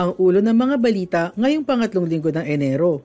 Ang 0.00 0.16
ulo 0.16 0.40
ng 0.40 0.56
mga 0.56 0.76
balita 0.80 1.22
ngayong 1.36 1.68
pangatlong 1.68 2.08
linggo 2.08 2.32
ng 2.32 2.40
Enero. 2.48 3.04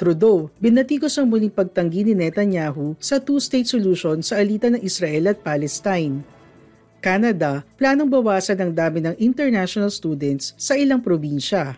Trudeau, 0.00 0.48
binatikos 0.56 1.20
ang 1.20 1.28
muling 1.28 1.52
pagtanggi 1.52 2.08
ni 2.08 2.16
Netanyahu 2.16 2.96
sa 2.96 3.20
two-state 3.20 3.68
solution 3.68 4.24
sa 4.24 4.40
alitan 4.40 4.80
ng 4.80 4.82
Israel 4.82 5.36
at 5.36 5.44
Palestine. 5.44 6.24
Canada, 7.04 7.68
planong 7.76 8.08
bawasan 8.08 8.56
ang 8.56 8.72
dami 8.72 9.04
ng 9.04 9.12
international 9.20 9.92
students 9.92 10.56
sa 10.56 10.80
ilang 10.80 11.04
probinsya. 11.04 11.76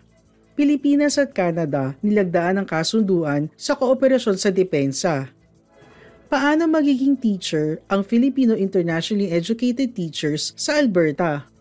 Pilipinas 0.55 1.19
at 1.19 1.35
Canada 1.35 1.99
nilagdaan 1.99 2.63
ng 2.63 2.67
kasunduan 2.71 3.51
sa 3.59 3.75
kooperasyon 3.75 4.39
sa 4.39 4.55
depensa. 4.55 5.35
Paano 6.31 6.71
magiging 6.71 7.19
teacher 7.19 7.83
ang 7.91 8.07
Filipino 8.07 8.55
internationally 8.55 9.35
educated 9.35 9.99
teachers 9.99 10.55
sa 10.55 10.79
Alberta? 10.79 11.52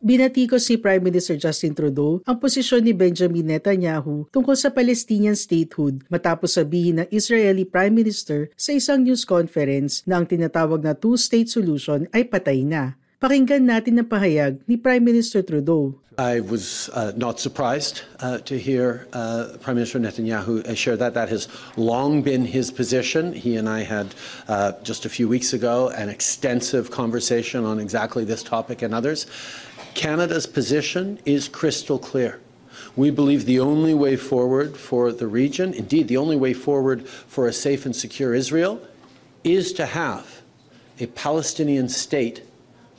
Binatikos 0.00 0.64
si 0.64 0.80
Prime 0.80 1.04
Minister 1.04 1.36
Justin 1.36 1.76
Trudeau 1.76 2.24
ang 2.24 2.40
posisyon 2.40 2.80
ni 2.80 2.96
Benjamin 2.96 3.44
Netanyahu 3.44 4.32
tungkol 4.32 4.56
sa 4.56 4.72
Palestinian 4.72 5.36
statehood 5.36 6.08
matapos 6.08 6.56
sabihin 6.56 7.04
ng 7.04 7.08
Israeli 7.12 7.68
Prime 7.68 7.92
Minister 7.92 8.48
sa 8.56 8.72
isang 8.72 9.04
news 9.04 9.28
conference 9.28 10.00
na 10.08 10.16
ang 10.16 10.24
tinatawag 10.24 10.80
na 10.80 10.96
two-state 10.96 11.52
solution 11.52 12.08
ay 12.16 12.24
patay 12.24 12.64
na. 12.64 12.96
Pakinggan 13.20 13.68
natin 13.68 14.00
ang 14.00 14.08
pahayag 14.08 14.64
ni 14.64 14.80
Prime 14.80 15.04
Minister 15.04 15.44
Trudeau. 15.44 16.00
I 16.16 16.40
was 16.40 16.88
uh, 16.92 17.12
not 17.16 17.40
surprised 17.40 18.02
uh, 18.20 18.38
to 18.44 18.56
hear 18.58 19.08
uh, 19.12 19.56
Prime 19.60 19.76
Minister 19.76 20.00
Netanyahu 20.00 20.64
share 20.76 20.96
that. 20.96 21.12
That 21.12 21.28
has 21.28 21.48
long 21.76 22.20
been 22.20 22.44
his 22.44 22.72
position. 22.72 23.32
He 23.32 23.56
and 23.56 23.68
I 23.68 23.84
had 23.84 24.12
uh, 24.48 24.72
just 24.84 25.04
a 25.04 25.08
few 25.08 25.28
weeks 25.28 25.52
ago 25.52 25.88
an 25.92 26.08
extensive 26.08 26.90
conversation 26.90 27.64
on 27.64 27.80
exactly 27.80 28.24
this 28.24 28.42
topic 28.42 28.80
and 28.80 28.92
others. 28.92 29.24
Canada's 29.94 30.46
position 30.46 31.18
is 31.24 31.48
crystal 31.48 31.98
clear. 31.98 32.40
We 32.96 33.10
believe 33.10 33.44
the 33.44 33.60
only 33.60 33.94
way 33.94 34.16
forward 34.16 34.76
for 34.76 35.12
the 35.12 35.26
region, 35.26 35.74
indeed, 35.74 36.08
the 36.08 36.16
only 36.16 36.36
way 36.36 36.52
forward 36.52 37.06
for 37.06 37.46
a 37.46 37.52
safe 37.52 37.86
and 37.86 37.94
secure 37.94 38.34
Israel, 38.34 38.80
is 39.44 39.72
to 39.74 39.86
have 39.86 40.42
a 40.98 41.06
Palestinian 41.06 41.88
state 41.88 42.42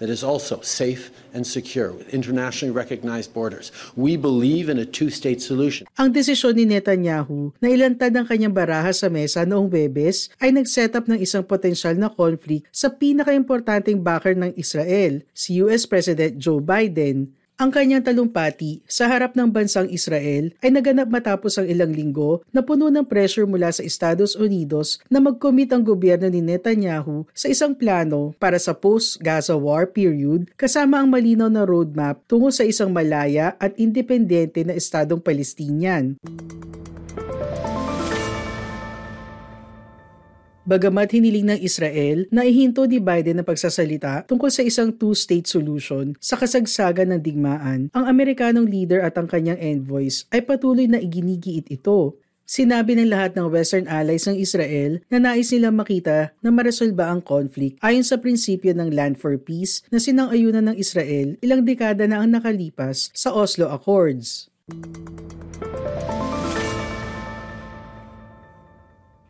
that 0.02 0.09
is 0.09 0.25
also 0.25 0.57
safe 0.66 1.13
and 1.30 1.45
secure 1.45 1.94
with 1.94 2.09
internationally 2.09 2.73
recognized 2.73 3.38
borders. 3.38 3.69
We 3.94 4.17
believe 4.17 4.66
in 4.66 4.81
a 4.81 4.89
two-state 4.89 5.45
solution. 5.45 5.85
Ang 6.02 6.17
desisyon 6.17 6.57
ni 6.57 6.66
Netanyahu 6.66 7.53
na 7.61 7.69
ilantad 7.69 8.09
ang 8.17 8.25
kanyang 8.25 8.57
baraha 8.57 8.89
sa 8.97 9.13
mesa 9.13 9.45
noong 9.45 9.69
Webes 9.69 10.33
ay 10.41 10.49
nag-set 10.49 10.97
up 10.97 11.05
ng 11.05 11.22
isang 11.22 11.45
potensyal 11.45 11.94
na 11.94 12.09
conflict 12.09 12.66
sa 12.73 12.89
pinakaimportanteng 12.89 14.02
backer 14.02 14.33
ng 14.33 14.57
Israel, 14.57 15.22
si 15.38 15.61
US 15.61 15.85
President 15.85 16.33
Joe 16.41 16.59
Biden 16.59 17.38
ang 17.61 17.69
kanyang 17.69 18.01
talumpati 18.01 18.81
sa 18.89 19.05
harap 19.05 19.37
ng 19.37 19.45
bansang 19.53 19.85
Israel 19.93 20.49
ay 20.65 20.73
naganap 20.73 21.13
matapos 21.13 21.61
ang 21.61 21.69
ilang 21.69 21.93
linggo 21.93 22.41
na 22.49 22.65
puno 22.65 22.89
ng 22.89 23.05
pressure 23.05 23.45
mula 23.45 23.69
sa 23.69 23.85
Estados 23.85 24.33
Unidos 24.33 24.97
na 25.13 25.22
mag-commit 25.22 25.69
ang 25.69 25.85
gobyerno 25.85 26.25
ni 26.25 26.41
Netanyahu 26.41 27.29
sa 27.38 27.53
isang 27.53 27.77
plano 27.77 28.33
para 28.41 28.57
sa 28.57 28.73
post-Gaza 28.73 29.53
war 29.61 29.85
period 29.85 30.50
kasama 30.57 31.05
ang 31.05 31.13
malinaw 31.13 31.53
na 31.53 31.61
roadmap 31.61 32.25
tungo 32.25 32.50
sa 32.50 32.66
isang 32.66 32.89
malaya 32.89 33.53
at 33.61 33.77
independente 33.77 34.66
na 34.66 34.73
Estadong 34.73 35.21
Palestinian. 35.21 36.17
Bagamat 40.61 41.17
hiniling 41.17 41.49
ng 41.49 41.59
Israel 41.66 42.29
na 42.29 42.45
ihinto 42.45 42.85
ni 42.85 43.01
Biden 43.01 43.41
ang 43.41 43.47
pagsasalita 43.49 44.29
tungkol 44.29 44.53
sa 44.53 44.61
isang 44.61 44.94
two-state 44.94 45.49
solution 45.49 46.13
sa 46.22 46.38
kasagsagan 46.38 47.09
ng 47.09 47.22
digmaan, 47.25 47.89
ang 47.89 48.05
Amerikanong 48.05 48.69
leader 48.69 49.01
at 49.01 49.17
ang 49.17 49.25
kanyang 49.25 49.57
envoys 49.57 50.29
ay 50.29 50.45
patuloy 50.45 50.85
na 50.85 51.01
iginigiit 51.01 51.66
ito. 51.73 52.13
Sinabi 52.45 52.94
ng 52.94 53.09
lahat 53.09 53.33
ng 53.33 53.50
Western 53.50 53.89
allies 53.89 54.29
ng 54.29 54.38
Israel 54.38 55.01
na 55.09 55.17
nais 55.17 55.50
nilang 55.50 55.81
makita 55.81 56.29
na 56.45 56.53
maresolba 56.53 57.09
ang 57.09 57.25
conflict 57.25 57.81
ayon 57.81 58.05
sa 58.05 58.21
prinsipyo 58.21 58.77
ng 58.77 58.94
Land 58.94 59.17
for 59.17 59.33
Peace 59.41 59.81
na 59.89 59.97
sinang-ayunan 59.97 60.69
ng 60.69 60.77
Israel 60.77 61.41
ilang 61.41 61.66
dekada 61.66 62.05
na 62.05 62.21
ang 62.21 62.38
nakalipas 62.38 63.09
sa 63.17 63.33
Oslo 63.33 63.66
Accords. 63.66 64.53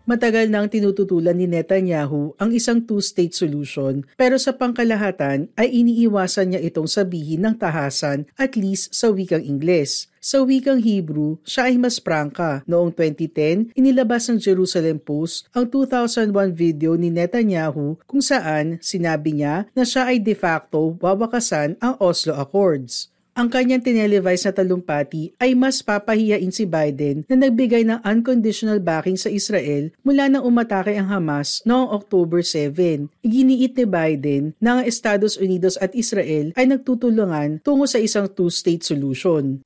Matagal 0.09 0.49
na 0.49 0.65
ang 0.65 0.69
tinututulan 0.69 1.37
ni 1.37 1.45
Netanyahu 1.45 2.33
ang 2.41 2.49
isang 2.49 2.81
two-state 2.81 3.37
solution 3.37 4.01
pero 4.17 4.41
sa 4.41 4.57
pangkalahatan 4.57 5.53
ay 5.53 5.69
iniiwasan 5.69 6.57
niya 6.57 6.61
itong 6.65 6.89
sabihin 6.89 7.45
ng 7.45 7.55
tahasan 7.61 8.25
at 8.33 8.57
least 8.57 8.89
sa 8.97 9.13
wikang 9.13 9.45
Ingles. 9.45 10.09
Sa 10.17 10.41
wikang 10.41 10.81
Hebrew, 10.81 11.41
siya 11.41 11.69
ay 11.69 11.81
mas 11.81 11.97
prangka. 11.97 12.61
Noong 12.69 12.93
2010, 12.93 13.73
inilabas 13.73 14.29
ng 14.29 14.37
Jerusalem 14.41 15.01
Post 15.01 15.49
ang 15.53 15.69
2001 15.69 16.53
video 16.53 16.97
ni 16.97 17.13
Netanyahu 17.13 18.01
kung 18.09 18.21
saan 18.21 18.81
sinabi 18.81 19.37
niya 19.37 19.69
na 19.77 19.85
siya 19.85 20.09
ay 20.09 20.17
de 20.21 20.33
facto 20.33 20.97
wawakasan 20.97 21.77
ang 21.77 21.93
Oslo 22.01 22.37
Accords 22.37 23.10
ang 23.31 23.47
kanyang 23.47 23.79
tinelevise 23.79 24.43
na 24.43 24.51
talumpati 24.51 25.31
ay 25.39 25.55
mas 25.55 25.79
papahiyain 25.79 26.51
si 26.51 26.67
Biden 26.67 27.23
na 27.31 27.39
nagbigay 27.39 27.87
ng 27.87 28.03
unconditional 28.03 28.83
backing 28.83 29.15
sa 29.15 29.31
Israel 29.31 29.87
mula 30.03 30.27
nang 30.27 30.43
umatake 30.43 30.99
ang 30.99 31.07
Hamas 31.07 31.63
noong 31.63 31.95
October 31.95 32.43
7. 32.43 33.07
Iginiit 33.23 33.79
ni 33.79 33.85
Biden 33.87 34.51
na 34.59 34.79
ang 34.79 34.83
Estados 34.83 35.39
Unidos 35.39 35.79
at 35.79 35.95
Israel 35.95 36.51
ay 36.59 36.67
nagtutulungan 36.67 37.63
tungo 37.63 37.87
sa 37.87 38.03
isang 38.03 38.27
two-state 38.27 38.83
solution. 38.83 39.63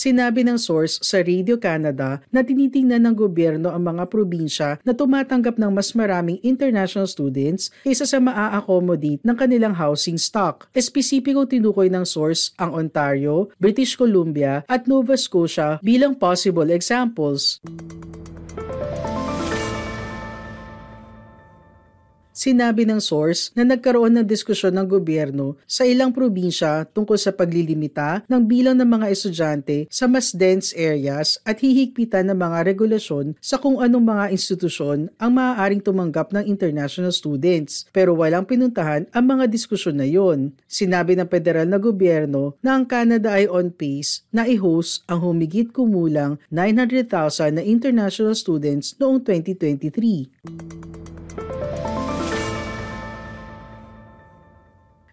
Sinabi 0.00 0.48
ng 0.48 0.56
source 0.56 0.96
sa 1.04 1.20
Radio 1.20 1.60
Canada 1.60 2.24
na 2.32 2.40
tinitingnan 2.40 3.04
ng 3.04 3.12
gobyerno 3.12 3.68
ang 3.68 3.84
mga 3.84 4.08
probinsya 4.08 4.80
na 4.80 4.96
tumatanggap 4.96 5.60
ng 5.60 5.68
mas 5.68 5.92
maraming 5.92 6.40
international 6.40 7.04
students 7.04 7.68
kaysa 7.84 8.08
sa 8.08 8.16
maa-accommodate 8.16 9.20
ng 9.20 9.36
kanilang 9.36 9.76
housing 9.76 10.16
stock. 10.16 10.72
Espesipikong 10.72 11.52
tinukoy 11.52 11.92
ng 11.92 12.08
source 12.08 12.56
ang 12.56 12.72
Ontario, 12.72 13.52
British 13.60 13.92
Columbia 13.92 14.64
at 14.72 14.88
Nova 14.88 15.20
Scotia 15.20 15.76
bilang 15.84 16.16
possible 16.16 16.72
examples. 16.72 17.60
Sinabi 22.40 22.88
ng 22.88 23.04
source 23.04 23.52
na 23.52 23.68
nagkaroon 23.68 24.16
ng 24.16 24.24
diskusyon 24.24 24.72
ng 24.72 24.88
gobyerno 24.88 25.60
sa 25.68 25.84
ilang 25.84 26.08
probinsya 26.08 26.88
tungkol 26.88 27.20
sa 27.20 27.36
paglilimita 27.36 28.24
ng 28.24 28.42
bilang 28.48 28.80
ng 28.80 28.88
mga 28.88 29.12
estudyante 29.12 29.84
sa 29.92 30.08
mas 30.08 30.32
dense 30.32 30.72
areas 30.72 31.36
at 31.44 31.60
hihigpitan 31.60 32.32
ng 32.32 32.38
mga 32.40 32.72
regulasyon 32.72 33.36
sa 33.44 33.60
kung 33.60 33.76
anong 33.84 34.08
mga 34.08 34.24
institusyon 34.32 35.12
ang 35.20 35.36
maaaring 35.36 35.84
tumanggap 35.84 36.32
ng 36.32 36.48
international 36.48 37.12
students 37.12 37.84
pero 37.92 38.16
walang 38.16 38.48
pinuntahan 38.48 39.04
ang 39.12 39.24
mga 39.36 39.44
diskusyon 39.44 40.00
na 40.00 40.08
yon. 40.08 40.56
Sinabi 40.64 41.20
ng 41.20 41.28
federal 41.28 41.68
na 41.68 41.76
gobyerno 41.76 42.56
na 42.64 42.72
ang 42.72 42.88
Canada 42.88 43.36
ay 43.36 43.52
on 43.52 43.68
pace 43.68 44.24
na 44.32 44.48
i-host 44.48 45.04
ang 45.12 45.28
humigit 45.28 45.76
kumulang 45.76 46.40
900,000 46.48 47.60
na 47.60 47.62
international 47.68 48.32
students 48.32 48.96
noong 48.96 49.20
2023. 49.28 51.19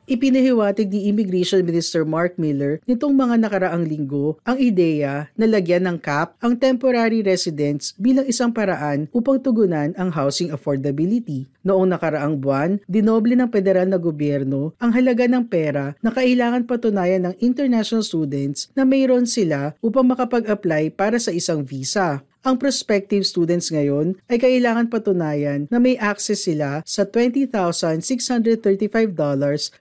Ipinahiwatig 0.07 0.87
ni 0.87 1.11
Immigration 1.11 1.67
Minister 1.67 2.07
Mark 2.07 2.39
Miller 2.39 2.79
nitong 2.87 3.11
mga 3.11 3.43
nakaraang 3.43 3.83
linggo 3.83 4.39
ang 4.47 4.55
ideya 4.55 5.27
na 5.35 5.43
lagyan 5.43 5.83
ng 5.83 5.99
cap 5.99 6.31
ang 6.39 6.55
temporary 6.55 7.19
residents 7.19 7.91
bilang 7.99 8.23
isang 8.23 8.55
paraan 8.55 9.11
upang 9.11 9.43
tugunan 9.43 9.91
ang 9.99 10.07
housing 10.15 10.47
affordability. 10.47 11.51
Noong 11.67 11.91
nakaraang 11.91 12.39
buwan, 12.39 12.79
dinoble 12.87 13.35
ng 13.35 13.51
federal 13.51 13.83
na 13.91 13.99
gobyerno 13.99 14.71
ang 14.79 14.95
halaga 14.95 15.27
ng 15.27 15.43
pera 15.43 15.99
na 15.99 16.07
kailangan 16.15 16.63
patunayan 16.63 17.27
ng 17.27 17.35
international 17.43 17.99
students 17.99 18.71
na 18.79 18.87
mayroon 18.87 19.27
sila 19.27 19.75
upang 19.83 20.07
makapag-apply 20.07 20.87
para 20.95 21.19
sa 21.19 21.35
isang 21.35 21.67
visa 21.67 22.23
ang 22.47 22.55
prospective 22.55 23.27
students 23.27 23.67
ngayon 23.67 24.15
ay 24.31 24.39
kailangan 24.39 24.87
patunayan 24.87 25.67
na 25.67 25.83
may 25.83 25.99
access 25.99 26.47
sila 26.47 26.79
sa 26.87 27.03
$20,635 27.03 28.63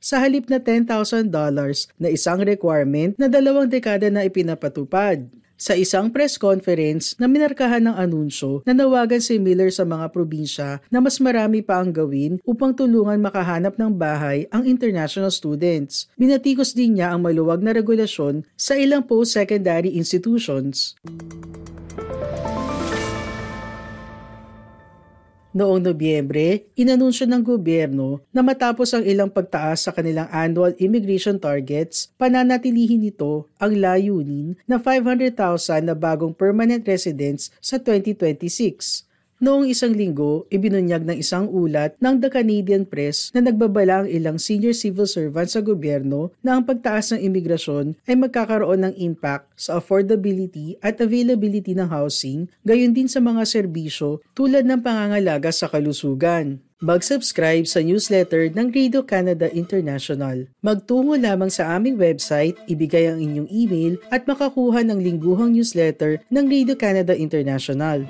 sa 0.03 0.17
halip 0.19 0.51
na 0.51 0.59
$10,000 0.59 1.31
na 2.03 2.09
isang 2.11 2.43
requirement 2.43 3.15
na 3.23 3.31
dalawang 3.31 3.71
dekada 3.71 4.11
na 4.11 4.27
ipinapatupad 4.27 5.31
sa 5.57 5.73
isang 5.73 6.13
press 6.13 6.37
conference 6.37 7.17
na 7.17 7.25
minarkahan 7.31 7.89
ng 7.89 7.97
anunsyo 7.97 8.61
na 8.69 8.77
nawagan 8.77 9.23
si 9.25 9.41
Miller 9.41 9.73
sa 9.73 9.89
mga 9.89 10.13
probinsya 10.13 10.85
na 10.93 11.01
mas 11.01 11.17
marami 11.17 11.65
pa 11.65 11.81
ang 11.81 11.95
gawin 11.95 12.43
upang 12.45 12.77
tulungan 12.77 13.17
makahanap 13.23 13.79
ng 13.81 13.95
bahay 13.97 14.45
ang 14.53 14.69
international 14.69 15.33
students. 15.33 16.13
Binatikos 16.21 16.77
din 16.77 17.01
niya 17.01 17.17
ang 17.17 17.25
maluwag 17.25 17.65
na 17.65 17.73
regulasyon 17.73 18.45
sa 18.53 18.77
ilang 18.77 19.07
post-secondary 19.09 19.97
institutions. 19.97 20.93
Noong 25.57 25.89
Nobyembre, 25.89 26.69
inanunsyo 26.77 27.25
ng 27.25 27.41
gobyerno 27.41 28.21
na 28.29 28.45
matapos 28.45 28.93
ang 28.93 29.01
ilang 29.01 29.33
pagtaas 29.33 29.89
sa 29.89 29.91
kanilang 29.97 30.29
annual 30.29 30.77
immigration 30.77 31.41
targets, 31.41 32.13
pananatilihin 32.21 33.01
nito 33.01 33.49
ang 33.57 33.73
layunin 33.73 34.61
na 34.69 34.77
500,000 34.77 35.81
na 35.81 35.97
bagong 35.97 36.37
permanent 36.37 36.85
residents 36.85 37.49
sa 37.65 37.81
2026. 37.81 39.09
Noong 39.37 39.69
isang 39.69 39.93
linggo, 39.93 40.49
ibinunyag 40.49 41.05
ng 41.05 41.21
isang 41.21 41.45
ulat 41.53 41.93
ng 42.01 42.25
The 42.25 42.33
Canadian 42.33 42.89
Press 42.89 43.29
na 43.37 43.45
nagbabala 43.45 44.01
ang 44.01 44.09
ilang 44.09 44.41
senior 44.41 44.73
civil 44.73 45.05
servants 45.05 45.53
sa 45.53 45.61
gobyerno 45.61 46.33
na 46.41 46.57
ang 46.57 46.65
pagtaas 46.65 47.13
ng 47.13 47.21
imigrasyon 47.21 48.01
ay 48.09 48.17
magkakaroon 48.17 48.89
ng 48.89 48.95
impact 48.97 49.53
sa 49.53 49.77
affordability 49.77 50.81
at 50.81 51.05
availability 51.05 51.77
ng 51.77 51.85
housing, 51.85 52.49
gayon 52.65 52.97
din 52.97 53.13
sa 53.13 53.21
mga 53.21 53.45
serbisyo 53.45 54.25
tulad 54.33 54.65
ng 54.65 54.81
pangangalaga 54.81 55.53
sa 55.53 55.69
kalusugan. 55.69 56.65
Mag-subscribe 56.81 57.69
sa 57.69 57.85
newsletter 57.85 58.49
ng 58.57 58.73
Radio 58.73 59.05
Canada 59.05 59.53
International. 59.53 60.49
Magtungo 60.65 61.13
lamang 61.13 61.53
sa 61.53 61.77
aming 61.77 62.01
website, 62.01 62.57
ibigay 62.73 63.13
ang 63.13 63.21
inyong 63.21 63.49
email 63.53 64.01
at 64.09 64.25
makakuha 64.25 64.81
ng 64.81 64.97
lingguhang 64.97 65.53
newsletter 65.53 66.25
ng 66.33 66.45
Radio 66.49 66.73
Canada 66.73 67.13
International. 67.13 68.05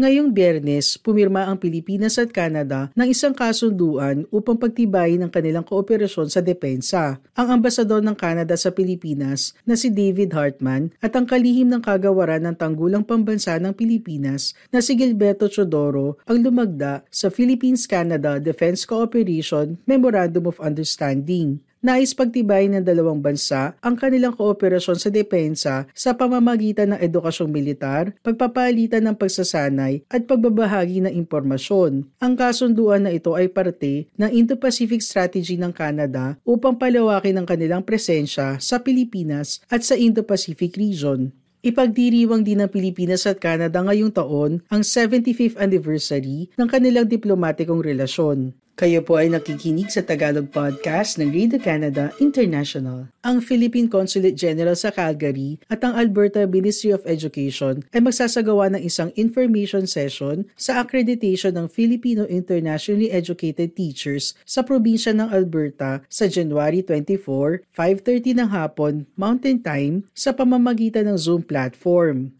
Ngayong 0.00 0.32
biyernes, 0.32 0.96
pumirma 0.96 1.44
ang 1.44 1.60
Pilipinas 1.60 2.16
at 2.16 2.32
Canada 2.32 2.88
ng 2.96 3.12
isang 3.12 3.36
kasunduan 3.36 4.24
upang 4.32 4.56
pagtibayin 4.56 5.20
ang 5.20 5.28
kanilang 5.28 5.60
kooperasyon 5.60 6.32
sa 6.32 6.40
depensa. 6.40 7.20
Ang 7.36 7.60
ambasador 7.60 8.00
ng 8.00 8.16
Canada 8.16 8.56
sa 8.56 8.72
Pilipinas 8.72 9.52
na 9.68 9.76
si 9.76 9.92
David 9.92 10.32
Hartman 10.32 10.88
at 11.04 11.12
ang 11.12 11.28
kalihim 11.28 11.68
ng 11.68 11.84
kagawaran 11.84 12.48
ng 12.48 12.56
tanggulang 12.56 13.04
pambansa 13.04 13.60
ng 13.60 13.76
Pilipinas 13.76 14.56
na 14.72 14.80
si 14.80 14.96
Gilberto 14.96 15.52
Chodoro 15.52 16.16
ang 16.24 16.40
lumagda 16.40 17.04
sa 17.12 17.28
Philippines-Canada 17.28 18.40
Defense 18.40 18.88
Cooperation 18.88 19.76
Memorandum 19.84 20.48
of 20.48 20.56
Understanding. 20.64 21.60
Nais 21.80 22.12
pagtibay 22.12 22.68
ng 22.68 22.84
dalawang 22.84 23.24
bansa 23.24 23.72
ang 23.80 23.96
kanilang 23.96 24.36
kooperasyon 24.36 25.00
sa 25.00 25.08
depensa 25.08 25.88
sa 25.96 26.12
pamamagitan 26.12 26.92
ng 26.92 27.00
edukasyong 27.00 27.48
militar, 27.48 28.12
pagpapalitan 28.20 29.00
ng 29.08 29.16
pagsasanay 29.16 30.04
at 30.12 30.28
pagbabahagi 30.28 31.00
ng 31.08 31.14
impormasyon. 31.24 32.04
Ang 32.20 32.32
kasunduan 32.36 33.08
na 33.08 33.16
ito 33.16 33.32
ay 33.32 33.48
parte 33.48 34.12
ng 34.12 34.28
Indo-Pacific 34.28 35.00
Strategy 35.00 35.56
ng 35.56 35.72
Canada 35.72 36.36
upang 36.44 36.76
palawakin 36.76 37.40
ang 37.40 37.48
kanilang 37.48 37.80
presensya 37.80 38.60
sa 38.60 38.76
Pilipinas 38.84 39.64
at 39.72 39.80
sa 39.80 39.96
Indo-Pacific 39.96 40.76
region. 40.76 41.32
Ipagdiriwang 41.64 42.44
din 42.44 42.60
ng 42.60 42.68
Pilipinas 42.68 43.24
at 43.24 43.40
Canada 43.40 43.80
ngayong 43.80 44.12
taon 44.12 44.60
ang 44.68 44.84
75th 44.84 45.56
anniversary 45.56 46.52
ng 46.60 46.68
kanilang 46.68 47.08
diplomatikong 47.08 47.80
relasyon. 47.80 48.52
Kayo 48.80 49.04
po 49.04 49.20
ay 49.20 49.28
nakikinig 49.28 49.92
sa 49.92 50.00
Tagalog 50.00 50.48
Podcast 50.48 51.20
ng 51.20 51.28
Radio 51.28 51.60
Canada 51.60 52.16
International. 52.16 53.12
Ang 53.20 53.44
Philippine 53.44 53.92
Consulate 53.92 54.32
General 54.32 54.72
sa 54.72 54.88
Calgary 54.88 55.60
at 55.68 55.84
ang 55.84 55.92
Alberta 56.00 56.48
Ministry 56.48 56.88
of 56.88 57.04
Education 57.04 57.84
ay 57.92 58.00
magsasagawa 58.00 58.72
ng 58.72 58.80
isang 58.80 59.12
information 59.20 59.84
session 59.84 60.48
sa 60.56 60.80
accreditation 60.80 61.60
ng 61.60 61.68
Filipino 61.68 62.24
Internationally 62.24 63.12
Educated 63.12 63.76
Teachers 63.76 64.32
sa 64.48 64.64
probinsya 64.64 65.12
ng 65.12 65.28
Alberta 65.28 66.00
sa 66.08 66.24
January 66.24 66.80
24, 66.80 67.68
5.30 67.68 68.32
ng 68.32 68.48
hapon, 68.48 69.04
Mountain 69.12 69.60
Time, 69.60 70.08
sa 70.16 70.32
pamamagitan 70.32 71.04
ng 71.04 71.20
Zoom 71.20 71.44
platform. 71.44 72.32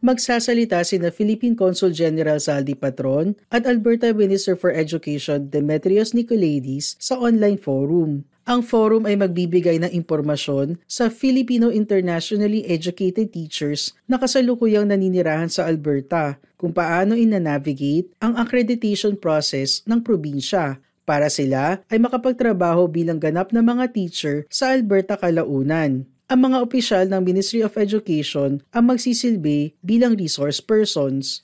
Magsasalita 0.00 0.80
sina 0.80 1.12
Philippine 1.12 1.52
Consul 1.52 1.92
General 1.92 2.40
Saldi 2.40 2.72
Patron 2.72 3.36
at 3.52 3.68
Alberta 3.68 4.16
Minister 4.16 4.56
for 4.56 4.72
Education 4.72 5.52
Demetrios 5.52 6.16
Nicolaides 6.16 6.96
sa 6.96 7.20
online 7.20 7.60
forum. 7.60 8.24
Ang 8.48 8.64
forum 8.64 9.04
ay 9.04 9.20
magbibigay 9.20 9.76
ng 9.76 9.92
impormasyon 9.92 10.80
sa 10.88 11.12
Filipino 11.12 11.68
internationally 11.68 12.64
educated 12.64 13.28
teachers 13.28 13.92
na 14.08 14.16
kasalukuyang 14.16 14.88
naninirahan 14.88 15.52
sa 15.52 15.68
Alberta 15.68 16.40
kung 16.56 16.72
paano 16.72 17.12
ina-navigate 17.12 18.08
ang 18.24 18.40
accreditation 18.40 19.20
process 19.20 19.84
ng 19.84 20.00
probinsya 20.00 20.80
para 21.04 21.28
sila 21.28 21.84
ay 21.92 22.00
makapagtrabaho 22.00 22.88
bilang 22.88 23.20
ganap 23.20 23.52
na 23.52 23.60
mga 23.60 23.92
teacher 23.92 24.48
sa 24.48 24.72
Alberta 24.72 25.20
Kalaunan 25.20 26.08
ang 26.30 26.46
mga 26.46 26.62
opisyal 26.62 27.04
ng 27.10 27.26
Ministry 27.26 27.58
of 27.58 27.74
Education 27.74 28.62
ang 28.70 28.84
magsisilbi 28.86 29.74
bilang 29.82 30.14
resource 30.14 30.62
persons. 30.62 31.42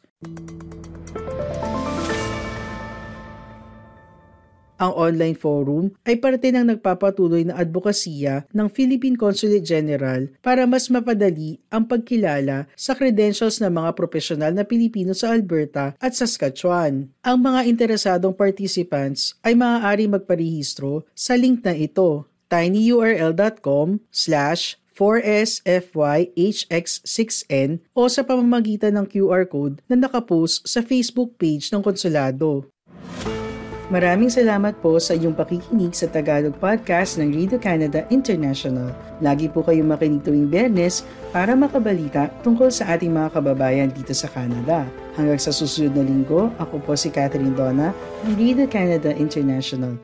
Ang 4.77 4.93
online 4.93 5.35
forum 5.35 5.91
ay 6.05 6.21
parte 6.21 6.53
ng 6.53 6.77
nagpapatuloy 6.77 7.49
na 7.49 7.57
advokasya 7.57 8.45
ng 8.53 8.69
Philippine 8.69 9.17
Consulate 9.17 9.65
General 9.65 10.29
para 10.45 10.69
mas 10.69 10.93
mapadali 10.93 11.59
ang 11.73 11.89
pagkilala 11.89 12.69
sa 12.77 12.93
credentials 12.93 13.59
ng 13.59 13.73
mga 13.73 13.91
profesional 13.97 14.53
na 14.53 14.69
Pilipino 14.69 15.17
sa 15.17 15.33
Alberta 15.33 15.97
at 15.97 16.13
Saskatchewan. 16.13 17.09
Ang 17.25 17.39
mga 17.41 17.61
interesadong 17.67 18.37
participants 18.37 19.35
ay 19.43 19.57
maaari 19.57 20.07
magparehistro 20.07 21.09
sa 21.17 21.35
link 21.35 21.65
na 21.65 21.73
ito 21.73 22.29
tinyurl.com 22.49 24.01
slash 24.11 24.81
4SFYHX6N 24.97 27.85
o 27.93 28.09
sa 28.09 28.25
pamamagitan 28.25 28.97
ng 28.97 29.05
QR 29.05 29.45
code 29.45 29.85
na 29.93 30.01
nakapost 30.01 30.65
sa 30.65 30.81
Facebook 30.81 31.37
page 31.37 31.69
ng 31.69 31.85
konsulado. 31.85 32.65
Maraming 33.87 34.27
salamat 34.27 34.83
po 34.83 34.99
sa 34.99 35.15
iyong 35.15 35.31
pakikinig 35.31 35.95
sa 35.95 36.11
Tagalog 36.11 36.59
Podcast 36.59 37.23
ng 37.23 37.31
Radio 37.31 37.55
Canada 37.55 38.03
International. 38.11 38.91
Lagi 39.23 39.47
po 39.47 39.63
kayong 39.63 39.87
makinig 39.87 40.27
tuwing 40.27 40.51
Bernes 40.51 41.07
para 41.31 41.55
makabalita 41.55 42.27
tungkol 42.43 42.67
sa 42.67 42.99
ating 42.99 43.15
mga 43.15 43.39
kababayan 43.39 43.95
dito 43.95 44.11
sa 44.11 44.27
Canada. 44.27 44.91
Hanggang 45.15 45.39
sa 45.39 45.55
susunod 45.55 45.95
na 45.95 46.03
linggo, 46.03 46.51
ako 46.59 46.83
po 46.83 46.99
si 46.99 47.15
Catherine 47.15 47.55
Donna 47.55 47.95
ng 48.27 48.35
Radio 48.35 48.67
Canada 48.67 49.15
International. 49.15 49.95